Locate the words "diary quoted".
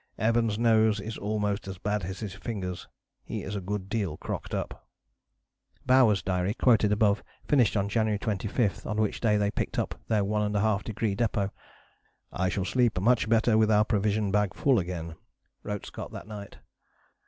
6.23-6.91